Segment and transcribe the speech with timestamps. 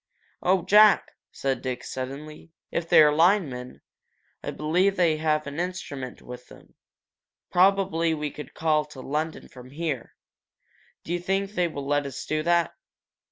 [0.41, 2.49] "Oh, Jack!" said Dick, suddenly.
[2.71, 3.81] 'If they're linemen,
[4.41, 6.73] I believe they have an instrument with them.
[7.51, 10.15] Probably we could call to London from here.
[11.03, 12.73] Do you think they will let us do that?"